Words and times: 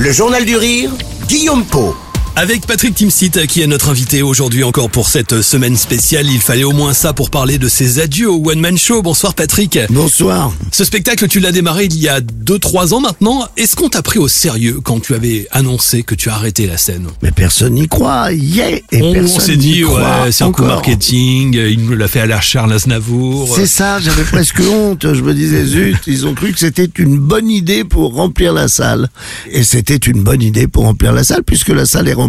Le 0.00 0.12
journal 0.12 0.44
du 0.44 0.56
rire, 0.56 0.92
Guillaume 1.26 1.64
Po. 1.64 1.96
Avec 2.40 2.68
Patrick 2.68 2.94
Timsit 2.94 3.32
qui 3.48 3.62
est 3.62 3.66
notre 3.66 3.88
invité 3.88 4.22
aujourd'hui 4.22 4.62
encore 4.62 4.90
pour 4.90 5.08
cette 5.08 5.42
semaine 5.42 5.76
spéciale. 5.76 6.28
Il 6.30 6.38
fallait 6.38 6.62
au 6.62 6.70
moins 6.70 6.94
ça 6.94 7.12
pour 7.12 7.30
parler 7.30 7.58
de 7.58 7.66
ses 7.66 7.98
adieux 7.98 8.30
au 8.30 8.40
One 8.48 8.60
Man 8.60 8.78
Show. 8.78 9.02
Bonsoir 9.02 9.34
Patrick. 9.34 9.76
Bonsoir. 9.90 10.52
Ce 10.70 10.84
spectacle, 10.84 11.26
tu 11.26 11.40
l'as 11.40 11.50
démarré 11.50 11.86
il 11.86 11.98
y 11.98 12.06
a 12.06 12.20
2-3 12.20 12.94
ans 12.94 13.00
maintenant. 13.00 13.44
Est-ce 13.56 13.74
qu'on 13.74 13.88
t'a 13.88 14.02
pris 14.02 14.20
au 14.20 14.28
sérieux 14.28 14.78
quand 14.80 15.00
tu 15.00 15.14
avais 15.14 15.48
annoncé 15.50 16.04
que 16.04 16.14
tu 16.14 16.28
as 16.28 16.34
arrêté 16.34 16.68
la 16.68 16.76
scène? 16.76 17.08
Mais 17.24 17.32
personne 17.32 17.74
n'y 17.74 17.88
croit. 17.88 18.30
Yeah, 18.30 18.76
et 18.92 19.02
On, 19.02 19.12
personne 19.12 19.40
s'est 19.40 19.56
dit, 19.56 19.84
ouais, 19.84 20.30
c'est 20.30 20.44
un 20.44 20.52
coup 20.52 20.62
marketing, 20.62 21.54
il 21.54 21.80
me 21.80 21.96
l'a 21.96 22.06
fait 22.06 22.20
à 22.20 22.26
la 22.26 22.40
Charles 22.40 22.72
Aznavour. 22.72 23.52
C'est 23.52 23.66
ça, 23.66 23.98
j'avais 23.98 24.22
presque 24.22 24.60
honte. 24.60 25.12
Je 25.12 25.22
me 25.22 25.34
disais, 25.34 25.64
zut, 25.64 25.98
ils 26.06 26.24
ont 26.24 26.34
cru 26.34 26.52
que 26.52 26.60
c'était 26.60 26.88
une 26.98 27.18
bonne 27.18 27.50
idée 27.50 27.82
pour 27.82 28.14
remplir 28.14 28.52
la 28.52 28.68
salle. 28.68 29.08
Et 29.50 29.64
c'était 29.64 29.96
une 29.96 30.22
bonne 30.22 30.40
idée 30.40 30.68
pour 30.68 30.84
remplir 30.84 31.12
la 31.12 31.24
salle, 31.24 31.42
puisque 31.42 31.70
la 31.70 31.84
salle 31.84 32.06
est 32.06 32.12
remplie. 32.12 32.27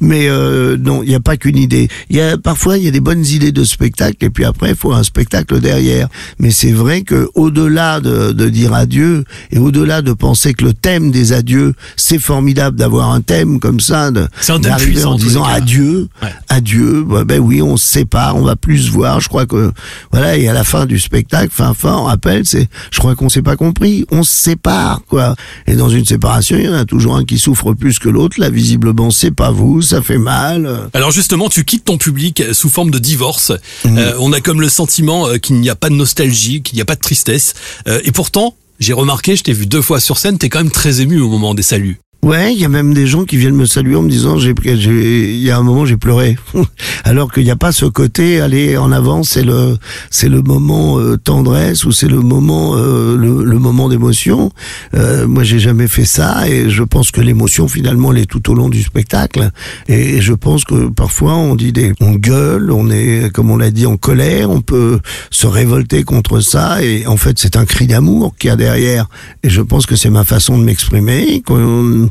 Mais 0.00 0.28
euh, 0.28 0.76
non, 0.78 1.02
il 1.02 1.08
n'y 1.10 1.14
a 1.14 1.20
pas 1.20 1.36
qu'une 1.36 1.56
idée. 1.58 1.88
Il 2.10 2.16
y 2.16 2.20
a 2.20 2.36
Parfois, 2.36 2.78
il 2.78 2.84
y 2.84 2.88
a 2.88 2.90
des 2.90 3.00
bonnes 3.00 3.24
idées 3.24 3.52
de 3.52 3.64
spectacle, 3.64 4.24
et 4.24 4.30
puis 4.30 4.44
après, 4.44 4.70
il 4.70 4.76
faut 4.76 4.92
un 4.92 5.02
spectacle 5.02 5.60
derrière. 5.60 6.08
Mais 6.38 6.50
c'est 6.50 6.72
vrai 6.72 7.02
que 7.02 7.28
au-delà 7.34 8.00
de, 8.00 8.32
de 8.32 8.48
dire 8.48 8.74
adieu, 8.74 9.24
et 9.50 9.58
au-delà 9.58 10.02
de 10.02 10.12
penser 10.12 10.54
que 10.54 10.64
le 10.64 10.72
thème 10.74 11.10
des 11.10 11.32
adieux, 11.32 11.74
c'est 11.96 12.18
formidable 12.18 12.76
d'avoir 12.76 13.10
un 13.10 13.20
thème 13.20 13.60
comme 13.60 13.80
ça, 13.80 14.10
d'arriver 14.58 15.04
en 15.04 15.14
disant 15.16 15.44
adieu, 15.44 16.08
Ouais. 16.22 16.28
adieu, 16.48 17.04
bah, 17.08 17.24
ben 17.24 17.40
oui, 17.40 17.60
on 17.62 17.76
se 17.76 17.86
sépare, 17.86 18.36
on 18.36 18.42
va 18.42 18.56
plus 18.56 18.78
se 18.86 18.90
voir. 18.90 19.20
Je 19.20 19.28
crois 19.28 19.46
que 19.46 19.72
voilà, 20.10 20.36
et 20.36 20.48
à 20.48 20.52
la 20.52 20.64
fin 20.64 20.86
du 20.86 20.98
spectacle, 20.98 21.50
fin 21.52 21.74
fin, 21.74 21.96
on 21.96 22.04
rappelle, 22.04 22.44
c'est, 22.46 22.68
je 22.90 22.98
crois 22.98 23.14
qu'on 23.14 23.28
s'est 23.28 23.42
pas 23.42 23.56
compris, 23.56 24.04
on 24.10 24.22
se 24.22 24.32
sépare 24.32 25.02
quoi. 25.08 25.34
Et 25.66 25.74
dans 25.74 25.88
une 25.88 26.04
séparation, 26.04 26.56
il 26.58 26.64
y 26.64 26.68
en 26.68 26.74
a 26.74 26.84
toujours 26.84 27.16
un 27.16 27.24
qui 27.24 27.38
souffre 27.38 27.72
plus 27.74 27.98
que 27.98 28.08
l'autre. 28.08 28.40
Là, 28.40 28.50
visiblement, 28.50 29.10
c'est 29.10 29.30
pas 29.32 29.50
vous, 29.50 29.82
ça 29.82 30.02
fait 30.02 30.18
mal. 30.18 30.88
Alors 30.94 31.10
justement, 31.10 31.48
tu 31.48 31.64
quittes 31.64 31.84
ton 31.84 31.98
public 31.98 32.42
sous 32.52 32.70
forme 32.70 32.90
de 32.90 32.98
divorce. 32.98 33.52
Mmh. 33.84 33.98
Euh, 33.98 34.14
on 34.18 34.32
a 34.32 34.40
comme 34.40 34.60
le 34.60 34.68
sentiment 34.68 35.28
euh, 35.28 35.38
qu'il 35.38 35.56
n'y 35.56 35.70
a 35.70 35.74
pas 35.74 35.88
de 35.88 35.94
nostalgie, 35.94 36.62
qu'il 36.62 36.76
n'y 36.76 36.82
a 36.82 36.84
pas 36.84 36.94
de 36.94 37.00
tristesse. 37.00 37.54
Euh, 37.86 38.00
et 38.04 38.12
pourtant, 38.12 38.56
j'ai 38.78 38.92
remarqué, 38.92 39.36
je 39.36 39.42
t'ai 39.42 39.52
vu 39.52 39.66
deux 39.66 39.82
fois 39.82 40.00
sur 40.00 40.18
scène, 40.18 40.38
t'es 40.38 40.48
quand 40.48 40.58
même 40.58 40.70
très 40.70 41.00
ému 41.00 41.20
au 41.20 41.28
moment 41.28 41.54
des 41.54 41.62
saluts. 41.62 42.00
Ouais, 42.24 42.54
il 42.54 42.60
y 42.60 42.64
a 42.64 42.68
même 42.68 42.94
des 42.94 43.08
gens 43.08 43.24
qui 43.24 43.36
viennent 43.36 43.56
me 43.56 43.66
saluer 43.66 43.96
en 43.96 44.02
me 44.02 44.08
disant 44.08 44.38
j'ai 44.38 44.54
il 44.56 45.40
y 45.42 45.50
a 45.50 45.58
un 45.58 45.62
moment 45.64 45.84
j'ai 45.86 45.96
pleuré. 45.96 46.36
Alors 47.04 47.32
qu'il 47.32 47.42
n'y 47.42 47.50
a 47.50 47.56
pas 47.56 47.72
ce 47.72 47.84
côté 47.84 48.40
aller 48.40 48.76
en 48.76 48.92
avant, 48.92 49.24
c'est 49.24 49.42
le 49.42 49.76
c'est 50.08 50.28
le 50.28 50.40
moment 50.40 51.00
euh, 51.00 51.16
tendresse 51.16 51.84
ou 51.84 51.90
c'est 51.90 52.06
le 52.06 52.20
moment 52.20 52.76
euh, 52.76 53.16
le, 53.16 53.42
le 53.42 53.58
moment 53.58 53.88
d'émotion. 53.88 54.52
Euh, 54.94 55.26
moi 55.26 55.42
j'ai 55.42 55.58
jamais 55.58 55.88
fait 55.88 56.04
ça 56.04 56.48
et 56.48 56.70
je 56.70 56.84
pense 56.84 57.10
que 57.10 57.20
l'émotion 57.20 57.66
finalement 57.66 58.12
elle 58.12 58.18
est 58.18 58.26
tout 58.30 58.48
au 58.52 58.54
long 58.54 58.68
du 58.68 58.84
spectacle 58.84 59.50
et 59.88 60.20
je 60.20 60.32
pense 60.32 60.64
que 60.64 60.90
parfois 60.90 61.34
on 61.34 61.56
dit 61.56 61.72
des 61.72 61.92
on 62.00 62.12
gueule, 62.12 62.70
on 62.70 62.88
est 62.88 63.32
comme 63.34 63.50
on 63.50 63.56
l'a 63.56 63.72
dit 63.72 63.84
en 63.86 63.96
colère, 63.96 64.48
on 64.48 64.60
peut 64.60 65.00
se 65.30 65.48
révolter 65.48 66.04
contre 66.04 66.38
ça 66.38 66.84
et 66.84 67.04
en 67.08 67.16
fait 67.16 67.40
c'est 67.40 67.56
un 67.56 67.64
cri 67.64 67.88
d'amour 67.88 68.36
qu'il 68.38 68.46
y 68.48 68.52
a 68.52 68.56
derrière 68.56 69.08
et 69.42 69.50
je 69.50 69.60
pense 69.60 69.86
que 69.86 69.96
c'est 69.96 70.08
ma 70.10 70.22
façon 70.22 70.56
de 70.56 70.62
m'exprimer 70.62 71.42
qu'on- 71.44 72.10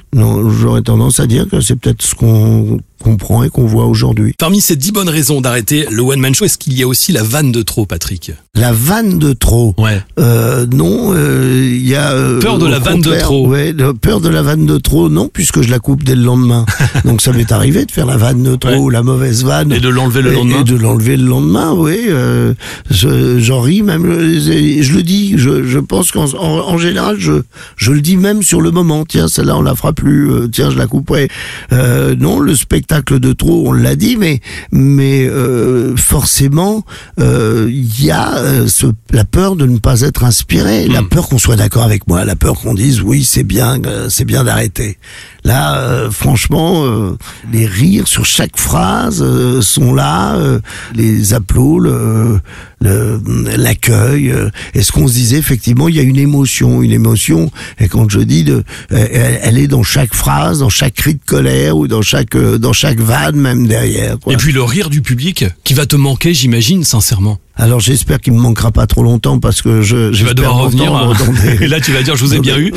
j'aurais 0.13 0.81
tendance 0.81 1.19
à 1.19 1.27
dire 1.27 1.47
que 1.49 1.61
c'est 1.61 1.75
peut-être 1.75 2.01
ce 2.01 2.15
qu'on 2.15 2.79
comprend 3.01 3.41
et 3.43 3.49
qu'on 3.49 3.65
voit 3.65 3.85
aujourd'hui. 3.85 4.35
Parmi 4.37 4.61
ces 4.61 4.75
dix 4.75 4.91
bonnes 4.91 5.09
raisons 5.09 5.41
d'arrêter 5.41 5.87
le 5.89 6.01
One 6.03 6.19
Man 6.19 6.35
Show, 6.35 6.45
est-ce 6.45 6.59
qu'il 6.59 6.73
y 6.77 6.83
a 6.83 6.87
aussi 6.87 7.11
la 7.11 7.23
vanne 7.23 7.51
de 7.51 7.63
trop, 7.63 7.87
Patrick? 7.87 8.31
La 8.53 8.71
vanne 8.73 9.17
de 9.17 9.33
trop. 9.33 9.73
Ouais. 9.79 9.99
Euh, 10.19 10.67
non, 10.71 11.11
euh, 11.15 11.67
il 11.73 11.87
y 11.87 11.95
a 11.95 12.11
euh, 12.11 12.39
Peur 12.39 12.59
de 12.59 12.67
la 12.67 12.77
vanne 12.77 13.01
de 13.01 13.15
trop. 13.19 13.47
Ouais, 13.47 13.73
de- 13.73 13.91
peur 13.91 14.21
de 14.21 14.29
la 14.29 14.43
vanne 14.43 14.67
de 14.67 14.77
trop, 14.77 15.09
non, 15.09 15.29
puisque 15.33 15.61
je 15.61 15.71
la 15.71 15.79
coupe 15.79 16.03
dès 16.03 16.13
le 16.13 16.21
lendemain. 16.21 16.63
Donc 17.05 17.21
ça 17.21 17.31
m'est 17.33 17.51
arrivé 17.51 17.85
de 17.85 17.91
faire 17.91 18.05
la 18.05 18.17
vanne 18.17 18.43
de 18.43 18.55
trop, 18.55 18.69
Ouais. 18.69 18.77
ou 18.77 18.89
la 18.91 19.01
mauvaise 19.01 19.43
vanne. 19.43 19.71
Et 19.71 19.79
de 19.79 19.89
l'enlever 19.89 20.21
le 20.21 20.33
lendemain 20.33 20.61
Et 20.61 20.63
de 20.63 20.75
l'enlever 20.75 21.17
le 21.17 21.25
lendemain, 21.25 21.73
oui. 21.75 21.97
Euh, 22.09 22.53
je- 22.91 23.39
J'en 23.39 23.61
ris 23.61 23.81
même. 23.81 24.05
Je, 24.13 24.81
je 24.83 24.93
le 24.93 25.01
dis. 25.01 25.33
Je, 25.37 25.63
je 25.65 25.79
pense 25.79 26.11
qu'en 26.11 26.25
en, 26.35 26.69
en 26.69 26.77
général, 26.77 27.15
je, 27.19 27.41
je 27.77 27.91
le 27.91 28.01
dis 28.01 28.17
même 28.17 28.43
sur 28.43 28.61
le 28.61 28.69
moment. 28.69 29.05
Tiens, 29.05 29.27
celle-là, 29.27 29.57
on 29.57 29.63
la 29.63 29.73
fera 29.75 29.93
plus. 30.01 30.31
Euh, 30.31 30.47
tiens, 30.51 30.71
je 30.71 30.77
la 30.77 30.87
couperai. 30.87 31.27
Euh, 31.71 32.15
non, 32.15 32.39
le 32.39 32.55
spectacle 32.55 33.19
de 33.19 33.33
trop, 33.33 33.67
on 33.67 33.71
l'a 33.71 33.95
dit, 33.95 34.17
mais 34.17 34.39
mais 34.71 35.27
euh, 35.27 35.95
forcément, 35.95 36.83
euh, 37.19 37.67
il 37.69 38.03
y 38.03 38.09
a 38.09 38.65
ce, 38.67 38.87
la 39.11 39.25
peur 39.25 39.55
de 39.55 39.65
ne 39.67 39.77
pas 39.77 40.01
être 40.01 40.23
inspiré, 40.23 40.87
la 40.87 41.03
peur 41.03 41.29
qu'on 41.29 41.37
soit 41.37 41.55
d'accord 41.55 41.83
avec 41.83 42.07
moi, 42.07 42.25
la 42.25 42.35
peur 42.35 42.59
qu'on 42.59 42.73
dise 42.73 43.01
oui, 43.01 43.23
c'est 43.23 43.43
bien, 43.43 43.79
euh, 43.85 44.07
c'est 44.09 44.25
bien 44.25 44.43
d'arrêter. 44.43 44.97
Là, 45.43 45.77
euh, 45.77 46.09
franchement, 46.11 46.83
euh, 46.85 47.17
les 47.51 47.65
rires 47.65 48.07
sur 48.07 48.25
chaque 48.25 48.57
phrase 48.57 49.21
euh, 49.23 49.61
sont 49.61 49.93
là, 49.93 50.35
euh, 50.35 50.59
les 50.95 51.33
applaudissements, 51.33 51.51
le- 51.79 52.39
le- 52.81 53.21
l'accueil. 53.57 54.33
Est-ce 54.73 54.91
qu'on 54.91 55.07
se 55.07 55.13
disait 55.13 55.37
effectivement, 55.37 55.89
il 55.89 55.95
y 55.95 55.99
a 55.99 56.03
une 56.03 56.17
émotion, 56.17 56.81
une 56.81 56.91
émotion. 56.91 57.51
Et 57.79 57.87
quand 57.87 58.09
je 58.09 58.19
dis 58.19 58.43
de, 58.43 58.63
elle, 58.89 59.39
elle 59.43 59.57
est 59.57 59.67
dans 59.67 59.83
chaque 59.91 60.15
phrase, 60.15 60.59
dans 60.59 60.69
chaque 60.69 60.93
cri 60.93 61.15
de 61.15 61.19
colère 61.25 61.75
ou 61.75 61.85
dans 61.85 62.01
chaque 62.01 62.35
euh, 62.35 62.57
dans 62.57 62.71
vanne 62.71 63.35
même 63.35 63.67
derrière. 63.67 64.15
Et 64.29 64.37
puis 64.37 64.53
le 64.53 64.63
rire 64.63 64.89
du 64.89 65.01
public 65.01 65.43
qui 65.65 65.73
va 65.73 65.85
te 65.85 65.97
manquer, 65.97 66.33
j'imagine, 66.33 66.85
sincèrement. 66.85 67.39
Alors 67.63 67.79
j'espère 67.79 68.19
qu'il 68.19 68.33
me 68.33 68.39
manquera 68.39 68.71
pas 68.71 68.87
trop 68.87 69.03
longtemps 69.03 69.37
parce 69.37 69.61
que 69.61 69.83
je 69.83 70.11
Tu 70.11 70.23
vas 70.23 70.33
devoir 70.33 70.57
revenir. 70.57 70.95
hein. 70.95 71.13
des- 71.59 71.65
Et 71.65 71.67
là, 71.67 71.79
tu 71.79 71.91
vas 71.91 72.01
dire, 72.01 72.15
je 72.15 72.25
vous 72.25 72.33
ai 72.33 72.39
bien 72.39 72.57
eu. 72.57 72.71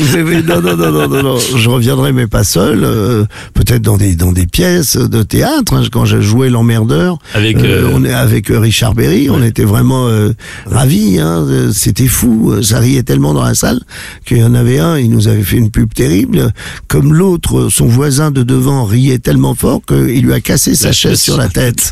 Non, 0.47 0.61
non, 0.61 0.77
non, 0.77 0.93
non, 0.93 1.09
non, 1.09 1.23
non. 1.23 1.39
Je 1.57 1.69
reviendrai, 1.71 2.13
mais 2.13 2.27
pas 2.27 2.45
seul. 2.45 2.85
euh, 2.85 3.25
Peut-être 3.55 3.81
dans 3.81 3.97
des 3.97 4.15
dans 4.15 4.31
des 4.31 4.47
pièces 4.47 4.99
de 4.99 5.23
théâtre. 5.23 5.73
hein, 5.73 5.83
quand 5.91 6.05
j'ai 6.05 6.21
joué 6.21 6.51
l'emmerdeur, 6.51 7.17
Avec, 7.33 7.57
euh, 7.57 7.87
euh, 7.87 7.91
on 7.95 8.05
est 8.05 8.13
avec 8.13 8.51
euh, 8.51 8.59
Richard 8.59 8.95
Berry. 8.95 9.31
On 9.31 9.43
était 9.43 9.65
vraiment 9.65 10.07
euh, 10.09 10.33
ravis. 10.67 11.19
Hein, 11.19 11.47
C'était 11.73 12.07
fou. 12.07 12.53
Ça 12.63 12.79
riait 12.79 13.03
tellement 13.05 13.33
dans 13.33 13.43
la 13.45 13.55
salle 13.55 13.81
qu'il 14.27 14.37
y 14.37 14.45
en 14.45 14.55
avait 14.55 14.81
un. 14.81 14.99
Il 14.99 15.11
nous 15.11 15.29
avait 15.29 15.43
fait 15.45 15.57
une 15.57 15.71
pub 15.71 15.95
terrible. 15.95 16.53
Comme 16.89 17.15
l'autre, 17.15 17.69
son 17.71 17.87
voisin 17.87 18.31
de 18.31 18.43
devant 18.43 18.85
riait 18.85 19.19
tellement 19.19 19.55
fort 19.55 19.81
qu'il 19.89 20.21
lui 20.27 20.35
a 20.35 20.41
cassé 20.41 20.75
sa 20.75 20.89
La 20.89 20.93
chaise 20.93 21.21
sur 21.23 21.39
la 21.39 21.49
tête. 21.49 21.91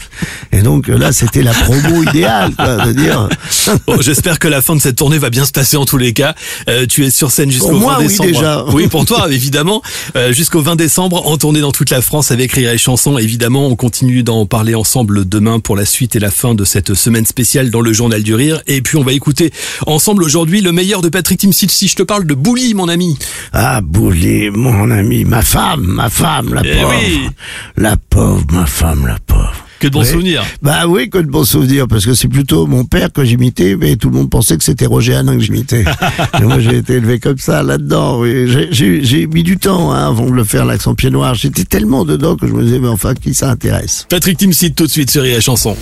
Et 0.52 0.60
donc 0.60 0.88
là, 0.88 1.10
c'était 1.12 1.42
la 1.42 1.52
promo 1.52 2.02
idéale, 2.10 2.52
quoi, 2.54 2.81
dire. 2.92 3.28
Bon, 3.86 4.00
J'espère 4.00 4.38
que 4.38 4.48
la 4.48 4.60
fin 4.62 4.74
de 4.74 4.80
cette 4.80 4.96
tournée 4.96 5.18
va 5.18 5.30
bien 5.30 5.44
se 5.44 5.52
passer 5.52 5.76
en 5.76 5.84
tous 5.84 5.98
les 5.98 6.12
cas. 6.12 6.34
Euh, 6.68 6.86
tu 6.86 7.04
es 7.04 7.10
sur 7.10 7.30
scène 7.30 7.50
jusqu'au 7.50 7.68
Pour 7.70 7.80
moi, 7.80 7.94
20 7.94 8.00
oui, 8.00 8.08
décembre. 8.08 8.28
déjà. 8.28 8.64
Oui, 8.72 8.88
pour 8.88 9.04
toi, 9.04 9.26
évidemment. 9.30 9.82
Euh, 10.16 10.32
jusqu'au 10.32 10.60
20 10.62 10.76
décembre, 10.76 11.26
en 11.26 11.36
tournée 11.38 11.60
dans 11.60 11.70
toute 11.72 11.90
la 11.90 12.02
France 12.02 12.30
avec 12.32 12.52
Rire 12.52 12.70
et 12.70 12.78
Chanson. 12.78 13.18
Évidemment, 13.18 13.66
on 13.68 13.76
continue 13.76 14.22
d'en 14.22 14.46
parler 14.46 14.74
ensemble 14.74 15.28
demain 15.28 15.60
pour 15.60 15.76
la 15.76 15.84
suite 15.84 16.16
et 16.16 16.18
la 16.18 16.30
fin 16.30 16.54
de 16.54 16.64
cette 16.64 16.94
semaine 16.94 17.26
spéciale 17.26 17.70
dans 17.70 17.80
le 17.80 17.92
Journal 17.92 18.22
du 18.22 18.34
Rire. 18.34 18.60
Et 18.66 18.82
puis, 18.82 18.96
on 18.96 19.04
va 19.04 19.12
écouter 19.12 19.52
ensemble 19.86 20.24
aujourd'hui 20.24 20.60
le 20.60 20.72
meilleur 20.72 21.02
de 21.02 21.08
Patrick 21.08 21.38
Timsit. 21.40 21.70
Si 21.70 21.88
je 21.88 21.96
te 21.96 22.02
parle 22.02 22.26
de 22.26 22.34
Bouli, 22.34 22.74
mon 22.74 22.88
ami. 22.88 23.16
Ah, 23.52 23.80
Boulé, 23.82 24.50
mon 24.50 24.90
ami, 24.90 25.24
ma 25.24 25.42
femme, 25.42 25.82
ma 25.84 26.10
femme, 26.10 26.54
la 26.54 26.62
Eh 26.64 26.74
pauvre. 26.80 26.94
oui. 27.04 27.28
La 27.76 27.96
pauvre, 27.96 28.44
ma 28.52 28.66
femme, 28.66 29.06
la 29.06 29.16
pauvre. 29.26 29.41
Que 29.82 29.88
de 29.88 29.92
bons 29.94 30.02
Oui. 30.02 30.06
souvenirs. 30.06 30.44
Bah 30.62 30.86
oui, 30.86 31.10
que 31.10 31.18
de 31.18 31.26
bons 31.26 31.42
souvenirs, 31.44 31.88
parce 31.88 32.06
que 32.06 32.14
c'est 32.14 32.28
plutôt 32.28 32.68
mon 32.68 32.84
père 32.84 33.12
que 33.12 33.24
j'imitais, 33.24 33.74
mais 33.76 33.96
tout 33.96 34.10
le 34.10 34.14
monde 34.16 34.30
pensait 34.30 34.56
que 34.56 34.62
c'était 34.62 34.86
Roger 34.86 35.14
Hanin 35.16 35.34
que 35.34 35.42
j'imitais. 35.42 35.84
Et 36.40 36.44
moi, 36.44 36.60
j'ai 36.60 36.76
été 36.76 36.92
élevé 36.94 37.18
comme 37.18 37.38
ça, 37.38 37.64
là-dedans. 37.64 38.20
oui. 38.20 38.46
J'ai- 38.70 39.26
mis 39.26 39.42
du 39.42 39.56
temps 39.58 39.92
hein, 39.92 40.06
avant 40.08 40.26
de 40.26 40.34
le 40.34 40.44
faire, 40.44 40.64
l'accent 40.66 40.94
pied 40.94 41.10
noir. 41.10 41.34
J'étais 41.34 41.64
tellement 41.64 42.04
dedans 42.04 42.36
que 42.36 42.46
je 42.46 42.52
me 42.52 42.62
disais, 42.62 42.78
mais 42.78 42.86
enfin, 42.88 43.14
qui 43.14 43.34
ça 43.34 43.50
intéresse? 43.50 44.06
Patrick 44.08 44.38
Timsit 44.38 44.72
tout 44.74 44.86
de 44.86 44.90
suite. 44.90 45.10
Rire 45.12 45.38
et 45.38 45.40
chanson 45.40 45.76